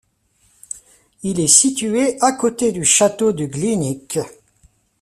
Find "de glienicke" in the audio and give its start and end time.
3.33-4.17